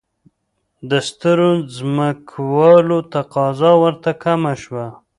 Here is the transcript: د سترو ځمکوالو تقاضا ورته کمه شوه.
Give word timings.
د 0.89 0.91
سترو 1.07 1.51
ځمکوالو 1.75 2.97
تقاضا 3.13 3.71
ورته 3.83 4.11
کمه 4.23 4.53
شوه. 4.63 4.85